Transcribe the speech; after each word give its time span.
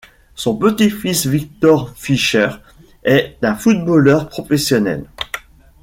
Son 0.33 0.55
petit-fils 0.57 1.27
Viktor 1.27 1.91
Fischer 1.95 2.49
est 3.03 3.37
un 3.43 3.53
footballeur 3.53 4.29
professionnel. 4.29 5.05